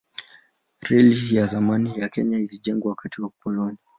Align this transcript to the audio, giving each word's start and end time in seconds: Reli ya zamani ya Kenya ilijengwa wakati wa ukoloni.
Reli 0.81 1.35
ya 1.35 1.45
zamani 1.47 1.99
ya 1.99 2.09
Kenya 2.09 2.37
ilijengwa 2.37 2.89
wakati 2.89 3.21
wa 3.21 3.27
ukoloni. 3.27 3.77